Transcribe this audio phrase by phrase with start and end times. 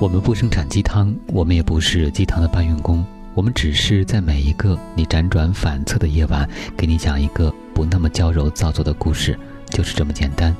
[0.00, 9.38] 我们不生产鸡汤，我们也不是鸡汤的搬运工，我们只是在每一个你辗转反侧的夜晚，给你讲一个不那么娇柔造作的故事，
[9.70, 10.54] 就是这么简单。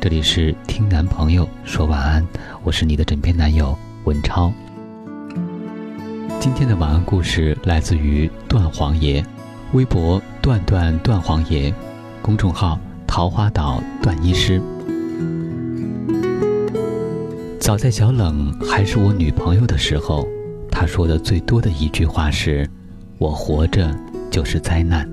[0.00, 2.24] 这里是听男朋友说晚安，
[2.62, 4.52] 我是你的枕边男友文超。
[6.38, 9.22] 今天的晚安故事来自于段黄爷，
[9.72, 11.74] 微博段段段黄爷，
[12.22, 14.62] 公众号桃花岛段医师。
[17.66, 20.24] 早在小冷还是我女朋友的时候，
[20.70, 22.64] 她说的最多的一句话是
[23.18, 23.92] ：“我活着
[24.30, 25.04] 就是灾难。”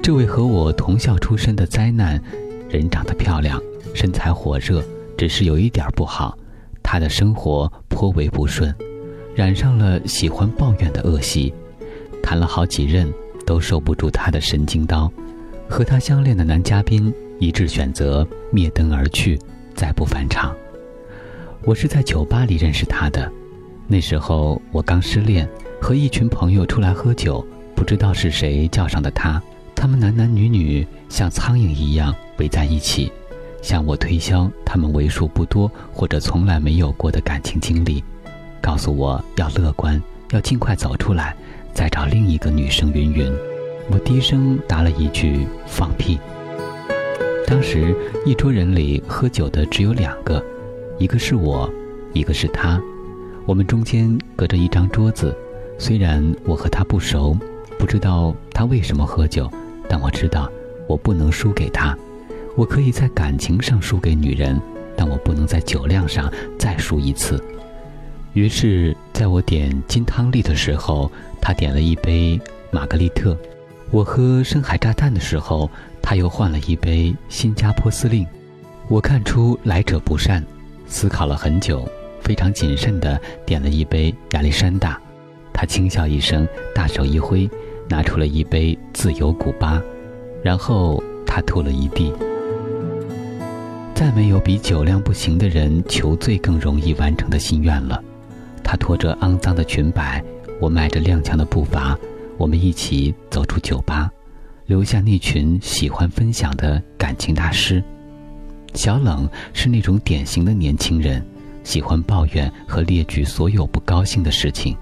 [0.00, 2.22] 这位和我同校出身的灾难，
[2.68, 3.60] 人长得漂亮，
[3.92, 4.80] 身材火热，
[5.18, 6.38] 只是有一点不好，
[6.84, 8.72] 她的生活颇为不顺，
[9.34, 11.52] 染上了喜欢抱怨的恶习，
[12.22, 13.12] 谈了好几任
[13.44, 15.12] 都受不住她的神经刀。
[15.68, 19.36] 和她相恋的男嘉宾一致选择灭灯而去，
[19.74, 20.54] 再不返场。
[21.62, 23.30] 我是在酒吧里认识他的，
[23.86, 25.46] 那时候我刚失恋，
[25.78, 29.40] 和一群朋友出来喝酒，不知道是谁叫上的他。
[29.74, 33.12] 他们男男女女像苍蝇一样围在一起，
[33.60, 38.02] 向我推销他们为数不多或者从来没有过的感情经历，
[38.62, 41.36] 告诉我要乐观，要尽快走出来，
[41.74, 43.30] 再找另一个女生云云。
[43.90, 46.18] 我低声答了一句放屁。
[47.46, 47.94] 当时
[48.24, 50.42] 一桌人里喝酒的只有两个。
[51.00, 51.68] 一个是我，
[52.12, 52.78] 一个是他，
[53.46, 55.34] 我们中间隔着一张桌子。
[55.78, 57.34] 虽然我和他不熟，
[57.78, 59.50] 不知道他为什么喝酒，
[59.88, 60.46] 但我知道
[60.86, 61.96] 我不能输给他。
[62.54, 64.60] 我可以在感情上输给女人，
[64.94, 67.42] 但我不能在酒量上再输一次。
[68.34, 71.10] 于是，在我点金汤力的时候，
[71.40, 72.38] 他点了一杯
[72.70, 73.34] 玛格丽特；
[73.90, 75.70] 我喝深海炸弹的时候，
[76.02, 78.26] 他又换了一杯新加坡司令。
[78.88, 80.44] 我看出来者不善。
[80.90, 81.88] 思考了很久，
[82.20, 85.00] 非常谨慎地点了一杯亚历山大。
[85.52, 87.48] 他轻笑一声，大手一挥，
[87.88, 89.80] 拿出了一杯自由古巴，
[90.42, 92.12] 然后他吐了一地。
[93.94, 98.02] 再没有比酒量不行的人求醉更容易完成的心愿了。
[98.64, 100.22] 他拖着肮脏的裙摆，
[100.60, 101.96] 我迈着踉跄的步伐，
[102.36, 104.10] 我们一起走出酒吧，
[104.66, 107.82] 留下那群喜欢分享的感情大师。
[108.74, 111.24] 小冷是那种典型的年轻人，
[111.62, 114.76] 喜欢抱怨和列举所有不高兴的事情。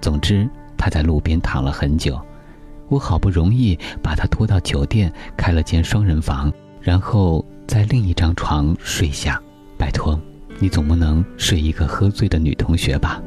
[0.00, 2.20] 总之，他在路边躺了很久。
[2.88, 9.40] 我好不容易把他拖到酒店，开了间双人房，然后在另一张床睡下。
[9.78, 10.20] 拜托，
[10.58, 13.22] 你总不能睡一个喝醉的女同学吧？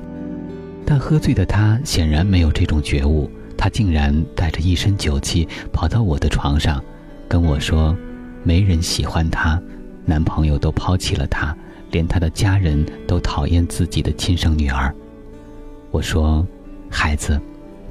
[0.85, 6.79] 但喝醉的他显然没有这种觉悟，他竟然带着一身酒气跑到我的床上，
[7.27, 7.97] 跟我说
[8.43, 9.59] ：“没人喜欢他。”
[10.05, 11.55] 男朋友都抛弃了她，
[11.91, 14.93] 连她的家人都讨厌自己的亲生女儿。
[15.91, 16.45] 我说
[16.89, 17.39] ：“孩子，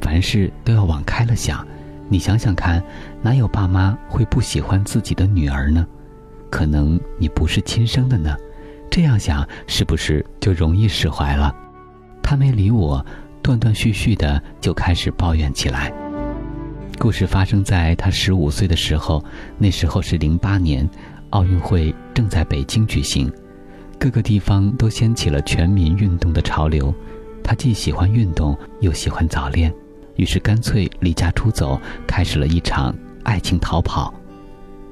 [0.00, 1.66] 凡事都要往开了想。
[2.08, 2.82] 你想想看，
[3.22, 5.86] 哪有爸妈会不喜欢自己的女儿呢？
[6.50, 8.36] 可能你不是亲生的呢。
[8.90, 11.54] 这样想是不是就容易释怀了？”
[12.22, 13.04] 他没理我，
[13.42, 15.92] 断断续续的就开始抱怨起来。
[16.98, 19.24] 故事发生在他十五岁的时候，
[19.58, 20.88] 那时候是零八年。
[21.34, 23.30] 奥运会正在北京举行，
[23.98, 26.94] 各个地方都掀起了全民运动的潮流。
[27.42, 29.74] 他既喜欢运动，又喜欢早恋，
[30.14, 34.14] 于是干脆离家出走，开始了一场爱情逃跑。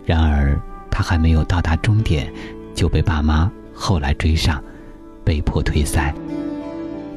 [0.05, 0.61] 然而，
[0.91, 2.29] 他还没有到达终点，
[2.75, 4.61] 就被爸妈后来追上，
[5.25, 6.13] 被迫退赛。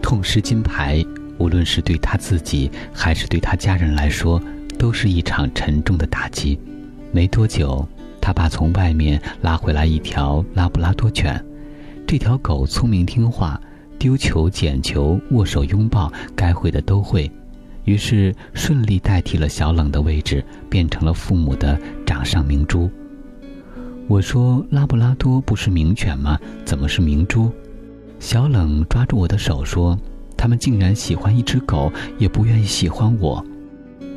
[0.04, 1.04] 痛失金牌，
[1.40, 4.40] 无论是对他自己还是对他家人来说，
[4.78, 6.60] 都是一场沉重的打击。
[7.12, 7.84] 没多久。
[8.26, 11.40] 他爸从外面拉回来一条拉布拉多犬，
[12.08, 13.62] 这条狗聪明听话，
[14.00, 17.32] 丢球、捡球、握手、拥抱，该会的都会，
[17.84, 22.90] 于是顺利代替了小冷的位置，变成了父母的掌上明珠。
[24.08, 26.40] 我说：“拉布拉多不是名犬吗？
[26.66, 27.52] 怎么是明珠？”
[28.18, 29.96] 小冷抓住我的手说
[30.36, 33.46] ：“他们竟然喜欢一只狗，也不愿意喜欢我。”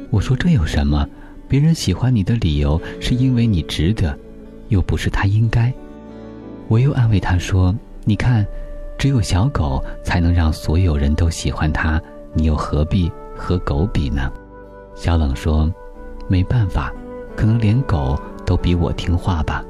[0.09, 1.07] 我说：“这有什么？”
[1.49, 4.17] 别人喜欢你的理由是因为你值得，
[4.69, 5.73] 又不是他应该。
[6.69, 7.75] 我又安慰他说
[8.05, 8.47] ：“你看，
[8.99, 11.99] 只有小狗才能让所有人都喜欢它，
[12.35, 14.31] 你又何必和狗比呢？”
[14.95, 15.73] 小冷说
[16.29, 16.93] ：“没办法，
[17.35, 19.65] 可能连狗都比我听话吧。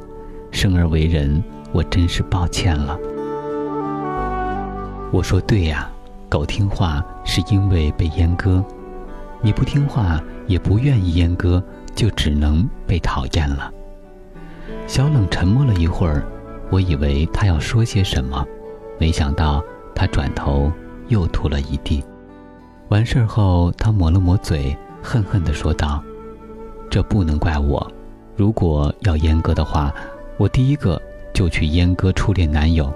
[0.51, 1.41] 生而为人，
[1.71, 2.99] 我真是抱歉了。”
[5.13, 5.89] 我说：“对呀，
[6.29, 8.65] 狗听话是因为被阉割。”
[9.41, 11.63] 你不听话，也不愿意阉割，
[11.95, 13.73] 就只能被讨厌了。
[14.87, 16.25] 小冷沉默了一会儿，
[16.71, 18.45] 我以为他要说些什么，
[18.99, 19.63] 没想到
[19.95, 20.73] 他转头
[21.09, 22.03] 又吐了一地。
[22.89, 26.03] 完事儿后，他抹了抹嘴，恨恨地说道
[26.91, 27.87] ：“这不能怪我。
[28.35, 29.95] 如果要阉割的话，
[30.37, 31.01] 我第一个
[31.33, 32.93] 就去阉割初恋男友。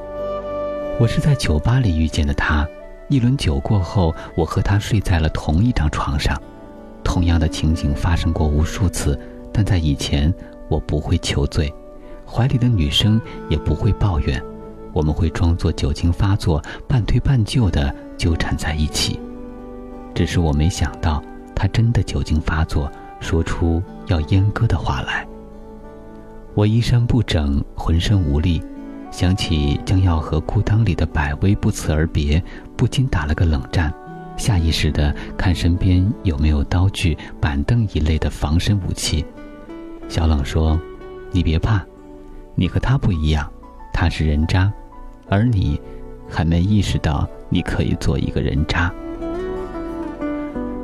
[0.99, 2.67] 我是在酒吧里遇见的他，
[3.13, 6.35] 一轮酒过后，我和他睡在了同一张床上。
[7.05, 9.21] 同样的情景发生过无数次，
[9.53, 10.33] 但在以前，
[10.67, 11.71] 我不会求醉，
[12.27, 13.21] 怀里的女生
[13.51, 14.43] 也不会抱怨，
[14.95, 19.21] 我们会装作酒精发作，半推半就的纠缠在一起。”
[20.17, 21.23] 只是我没想到，
[21.55, 25.29] 他真的酒精发作，说出要阉割的话来。
[26.55, 28.63] 我衣衫不整，浑身无力，
[29.13, 32.43] 想起将要和裤裆里的百威不辞而别，
[32.77, 33.93] 不禁打了个冷战，
[34.39, 39.25] 下意识的看身边有没有刀具、板凳一类的防身武器。
[40.09, 40.81] 小冷说
[41.31, 41.85] ：“你别怕，
[42.55, 43.49] 你和他不一样，
[43.93, 44.73] 他是人渣，
[45.29, 45.79] 而你，
[46.29, 48.93] 还没意识到你可以做一个人渣。”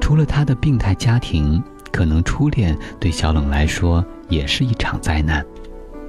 [0.01, 5.45] 除了他的病态家庭，可能初恋对小冷来说也是一场灾难。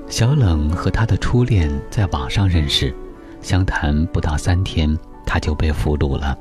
[0.10, 2.92] 小冷和他的初恋在网上认识，
[3.42, 6.36] 相谈不到三天，他就被俘虏了。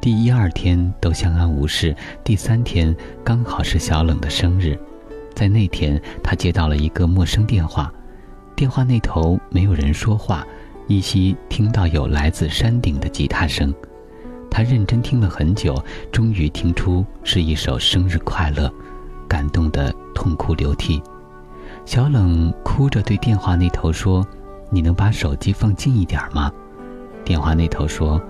[0.00, 4.78] 第一二天都相安无事，第三天刚好是小冷的生日，
[5.34, 7.92] 在那天他接到了一个陌生电话，
[8.54, 10.46] 电话那头没有人说话，
[10.86, 13.74] 依稀听到有来自山顶的吉他声。
[14.48, 15.74] 他认真听了很久，
[16.12, 18.72] 终于听出是一首生日快乐，
[19.28, 21.02] 感动得痛哭流涕。
[21.84, 24.24] 小冷哭着对电话那头说
[24.70, 26.50] ：“你能把手机放近一点吗？”
[27.24, 28.20] 电话那头说：“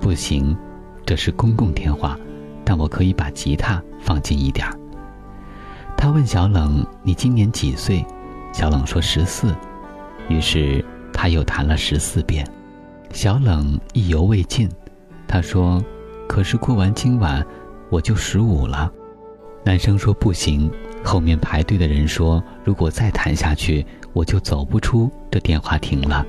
[0.00, 0.56] 不行，
[1.04, 2.18] 这是公共电话，
[2.64, 4.66] 但我可以把吉他放近一点。”
[5.96, 8.04] 他问小冷：“你今年几岁？”
[8.52, 9.54] 小冷说：“十四。”
[10.28, 10.82] 于是
[11.12, 12.46] 他又弹了十四遍。
[13.12, 14.68] 小冷意犹未尽。
[15.28, 15.82] 他说
[16.26, 17.44] ：“可是过完今晚，
[17.90, 18.90] 我就十五了。”
[19.64, 20.70] 男生说：“不行。”
[21.04, 26.24] 后面排队的人说：“如果再谈下去，我就走不出这电话亭了。”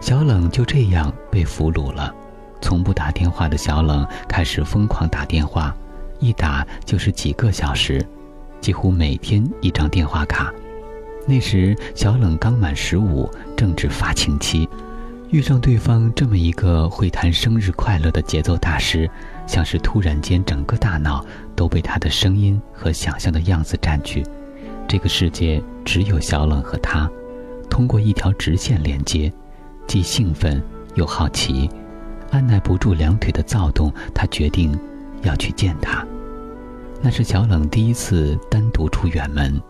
[0.00, 2.14] 小冷就这样被俘虏了。
[2.60, 5.74] 从不打电话的小冷开始疯狂打电话，
[6.18, 8.04] 一打就是几个小时，
[8.60, 10.52] 几乎每天一张电话卡。
[11.26, 14.68] 那时小冷刚满十五，正值发情期。
[15.30, 19.08] 遇上对方这么一个会弹生日快乐的节奏大师，
[19.48, 21.24] 像是突然间整个大脑
[21.56, 24.22] 都被他的声音和想象的样子占据。
[24.86, 27.10] 这个世界只有小冷和他，
[27.68, 29.32] 通过一条直线连接，
[29.86, 30.62] 既兴奋
[30.94, 31.68] 又好奇，
[32.30, 34.78] 按耐不住两腿的躁动，他决定
[35.22, 36.06] 要去见他。
[37.02, 39.60] 那是小冷第一次单独出远门。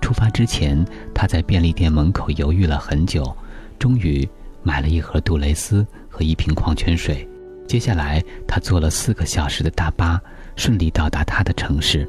[0.00, 0.84] 出发之前，
[1.14, 3.36] 他在便利店门口犹豫了很久，
[3.78, 4.28] 终于。
[4.60, 7.26] 买了一盒杜蕾斯和一瓶矿泉水，
[7.68, 10.18] 接下来他坐了四个小时的大巴，
[10.56, 12.08] 顺利到达他的城市。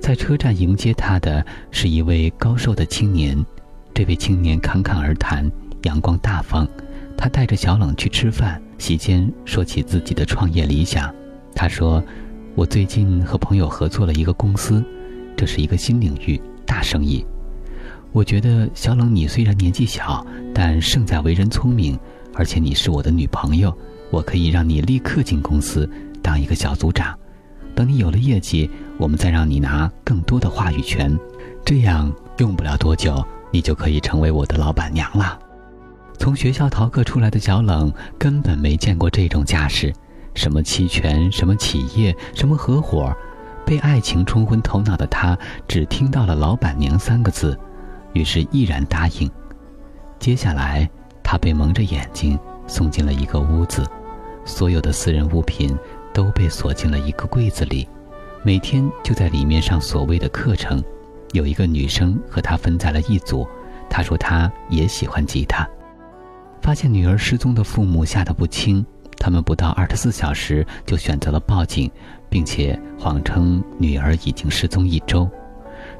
[0.00, 3.44] 在车站迎接他的是一位高瘦的青年，
[3.92, 5.50] 这位青年侃侃而谈，
[5.82, 6.66] 阳光大方。
[7.16, 11.12] 他带着小冷去吃饭，席间说起自己的创业理想。
[11.52, 12.00] 他说
[12.54, 14.84] ：“我最近和朋友合作了一个公司，
[15.36, 17.26] 这是一个新领域，大生意。”
[18.12, 21.98] 我觉得小冷，你虽然年纪小，但胜在为人聪明，
[22.34, 23.76] 而且你是我的女朋友，
[24.10, 25.88] 我可以让你立刻进公司
[26.22, 27.16] 当一个小组长。
[27.74, 31.14] 等你有了业绩，我们再让你拿更多的话语权，
[31.64, 35.38] 这样用不了多久，你就可以成为我的老板娘了。
[36.18, 39.92] 从学校逃课出来的小冷根本没见过这种架势，
[40.34, 43.14] 什么期权，什么企业，什么合伙，
[43.66, 47.58] 被爱情冲昏头脑的他，只听到了“老板娘”三个字。
[48.14, 49.30] 于是毅然答应。
[50.18, 50.88] 接下来，
[51.22, 53.84] 他被蒙着眼睛送进了一个屋子，
[54.44, 55.76] 所有的私人物品
[56.12, 57.88] 都被锁进了一个柜子里，
[58.42, 60.82] 每天就在里面上所谓的课程。
[61.32, 63.46] 有一个女生和他分在了一组，
[63.88, 65.68] 她说她也喜欢吉他。
[66.62, 68.84] 发现女儿失踪的父母吓得不轻，
[69.18, 71.90] 他们不到二十四小时就选择了报警，
[72.28, 75.28] 并且谎称女儿已经失踪一周。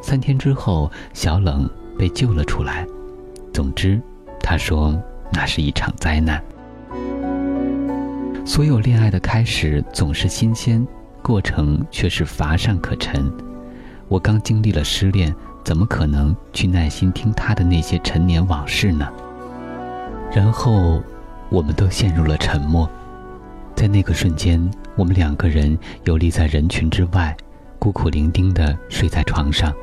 [0.01, 1.69] 三天之后，小冷。
[1.99, 2.87] 被救了出来。
[3.55, 3.99] 总之，
[4.41, 4.95] 他说
[5.33, 6.45] 那是一场灾难。
[8.47, 10.87] 所有恋爱的开始总是新鲜，
[11.21, 13.29] 过程却是乏善可陈。
[14.07, 15.35] 我刚经历了失恋，
[15.65, 19.13] 怎么可能去耐心听他的那些陈年往事呢？
[20.33, 21.03] 然后，
[21.51, 22.89] 我们都陷入了沉默。
[23.75, 27.37] 在那个瞬间，我们两个人游离在人群之外，
[27.81, 29.75] 孤苦伶仃地睡在床上。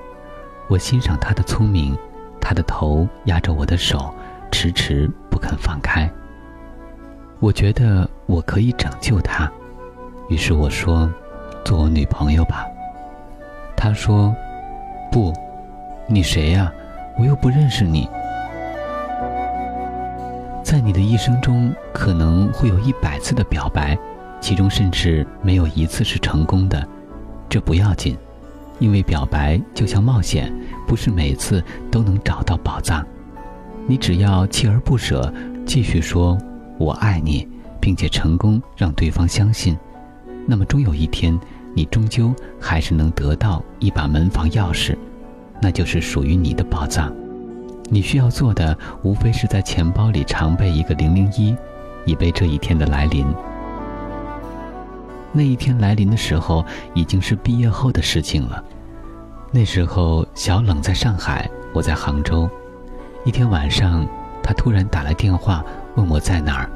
[0.70, 1.98] 我欣赏他的聪明，
[2.40, 4.16] 他的头压着我的手，
[4.54, 6.10] 迟迟不肯放开。
[7.44, 9.52] 我觉得我可以拯救他，
[10.30, 11.12] 于是我说
[11.66, 12.66] ：“做我女朋友吧。”
[13.76, 14.34] 他说
[15.12, 15.34] ：“不，
[16.08, 16.72] 你谁呀？
[17.20, 18.08] 我又不认识你。”
[20.64, 24.00] 在你的一生中，可能会有一百次的表白，
[24.40, 26.88] 其中甚至没有一次是成功的，
[27.50, 28.18] 这不要紧，
[28.80, 30.50] 因为表白就像冒险，
[30.88, 33.06] 不是每次都能找到宝藏。
[33.86, 35.30] 你只要锲而不舍，
[35.66, 36.38] 继续说。
[36.78, 37.48] 我爱你，
[37.80, 39.78] 并且成功让对方相信，
[40.46, 41.40] 那么终有一天，
[41.74, 44.98] 你终究还是能得到一把门房钥匙，
[45.62, 47.14] 那就是属于你的宝藏。
[47.90, 51.56] 你需要做的，无非是在钱包里常备一个零零一，
[52.06, 53.26] 以备这一天的来临。
[55.32, 58.64] 那一天来临的时候，已经是毕业后的事情了。
[59.52, 62.50] 那时候，小冷在上海，我在杭州。
[63.26, 64.08] 一天晚上，
[64.42, 65.64] 他突然打来电话。
[65.96, 66.70] 问我在哪儿，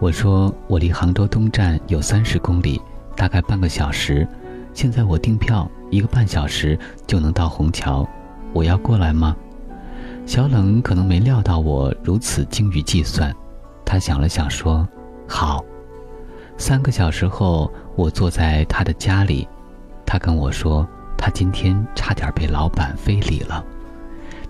[0.00, 2.80] 我说我离杭州东站有三十公里，
[3.14, 4.26] 大概半个小时。
[4.72, 8.08] 现在我订票，一个半小时就能到虹桥，
[8.54, 9.36] 我要过来吗？
[10.24, 13.34] 小冷可能没料到我如此精于计算，
[13.84, 14.86] 他想了想说
[15.28, 15.64] ：“好。”
[16.56, 19.46] 三个小时后，我坐在他的家里，
[20.06, 20.88] 他跟我说
[21.18, 23.64] 他今天差点被老板非礼了。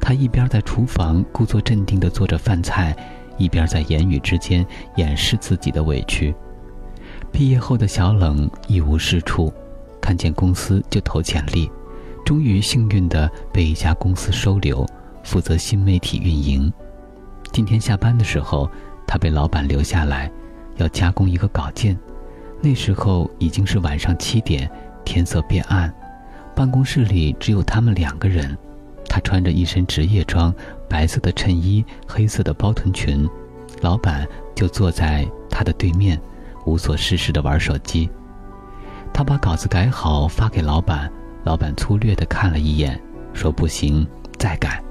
[0.00, 2.96] 他一边在厨房故作镇定地做着饭菜。
[3.38, 4.66] 一边在言语之间
[4.96, 6.34] 掩饰自己的委屈。
[7.32, 9.52] 毕业后的小冷一无是处，
[10.00, 11.70] 看见公司就投简历，
[12.24, 14.86] 终于幸运地被一家公司收留，
[15.22, 16.72] 负责新媒体运营。
[17.52, 18.70] 今天下班的时候，
[19.06, 20.30] 他被老板留下来，
[20.76, 21.98] 要加工一个稿件。
[22.60, 24.70] 那时候已经是晚上七点，
[25.04, 25.92] 天色变暗，
[26.54, 28.56] 办公室里只有他们两个人。
[29.08, 30.54] 他穿着一身职业装。
[30.88, 33.28] 白色的衬衣，黑色的包臀裙，
[33.80, 36.20] 老板就坐在他的对面，
[36.64, 38.08] 无所事事的玩手机。
[39.12, 41.10] 他把稿子改好发给老板，
[41.44, 43.00] 老板粗略地看了一眼，
[43.32, 44.06] 说不行，
[44.38, 44.82] 再改。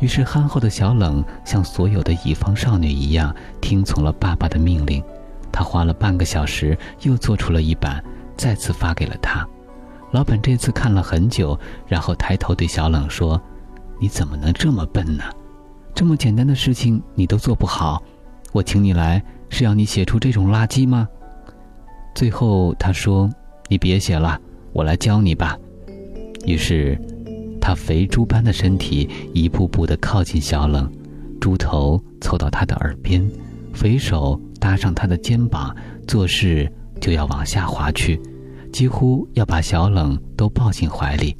[0.00, 5.02] 于是憨厚的小冷像所有的乙方少女一样，听从了爸爸的命令。
[5.50, 8.04] 他花了半个小时又做出了一版，
[8.36, 9.46] 再次发给了他。
[10.10, 13.40] 老板这次看了很久，然后抬头对小冷说。
[13.98, 15.24] 你怎么能这么笨呢？
[15.94, 18.02] 这么简单的事情你都做不好，
[18.52, 21.08] 我请你来是要你写出这种垃圾吗？
[22.14, 23.30] 最后他说
[23.68, 24.38] ：“你别写了，
[24.72, 25.58] 我来教你吧。”
[26.44, 27.00] 于是，
[27.60, 30.90] 他肥猪般的身体一步步地靠近小冷，
[31.40, 33.26] 猪头凑到他的耳边，
[33.72, 35.74] 肥手搭上他的肩膀，
[36.06, 38.20] 做事就要往下滑去，
[38.72, 41.34] 几乎要把小冷都抱进怀里。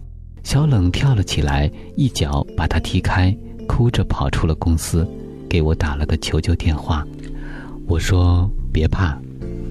[0.46, 3.36] 小冷跳了起来，一脚把他踢开，
[3.66, 5.04] 哭着跑出了公司，
[5.48, 7.04] 给我打了个求救电话。
[7.88, 9.20] 我说：“别怕，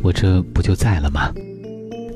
[0.04, 1.34] 我这不就在了吗？”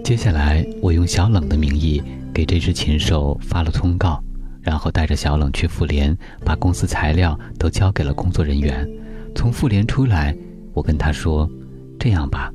[0.03, 4.21] 接下来，我用小冷的名义给这只禽兽发了通告，
[4.61, 6.13] 然后带着小冷去妇联，
[6.43, 8.85] 把公司材料都交给了工作人员。
[9.33, 10.35] 从妇联出来，
[10.73, 11.49] 我跟他说
[11.97, 12.51] ：“这样吧，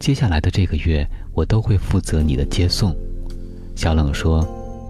[0.00, 2.96] 接下来的这个月，我都会负责你的接送。”
[3.76, 4.42] 小冷说。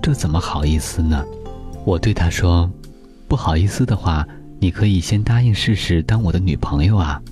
[0.03, 1.25] 这怎么好意思呢？
[1.85, 2.69] 我对他说
[3.29, 4.27] ：“不好意思的话，
[4.59, 7.23] 你可以先答应试试当我的女朋友啊。”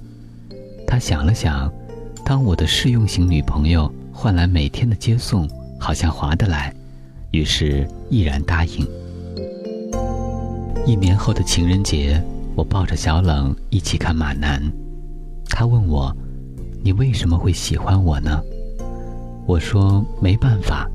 [0.86, 1.68] 他想了想，
[2.24, 5.50] 当我的试用型女朋友换来每天的接送，
[5.80, 6.72] 好像划得来，
[7.32, 8.86] 于是毅然答应。
[10.86, 12.22] 一年后的情人节，
[12.54, 14.62] 我抱着小冷一起看马南。
[15.48, 16.16] 他问我
[16.84, 18.40] ：“你为什么会喜欢我呢？”
[19.44, 20.88] 我说：“没办法。”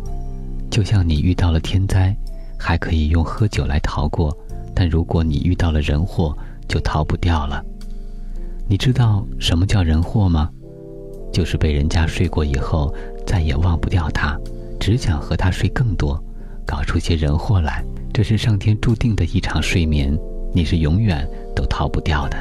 [0.76, 2.14] 就像你遇到了天灾，
[2.60, 4.30] 还可以用喝酒来逃过；
[4.76, 7.64] 但如果你遇到了人祸，就逃不掉了。
[8.68, 10.50] 你知道什么叫人祸吗？
[11.32, 12.94] 就是被人家睡过以后，
[13.26, 14.38] 再也忘不掉他，
[14.78, 16.22] 只想和他睡更多，
[16.66, 17.82] 搞出些人祸来。
[18.12, 20.14] 这是上天注定的一场睡眠，
[20.54, 22.38] 你是永远都逃不掉的。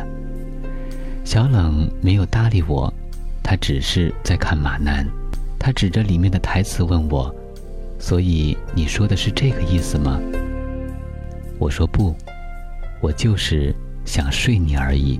[1.22, 2.92] 小冷没有搭理我，
[3.44, 5.08] 他只是在看马南，
[5.56, 7.32] 他指着里面的台词问我。
[8.06, 10.20] 所以你说的是这个意思吗？
[11.58, 12.14] 我说不，
[13.00, 15.18] 我就是想睡你而已。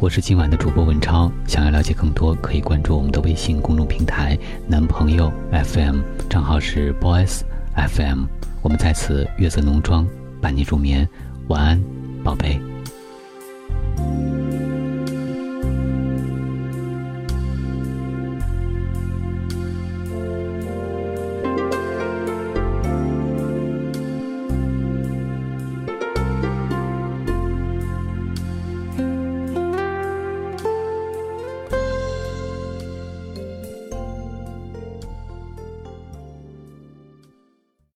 [0.00, 7.42] 我是今晚的主播文超，想要了解更多，可以关注我们的微信公众平台“男朋友 FM”，账号是 boys
[7.76, 8.24] FM。
[8.62, 10.04] 我们在此月色浓妆
[10.40, 11.08] 伴你入眠，
[11.46, 11.80] 晚安，
[12.24, 12.60] 宝贝。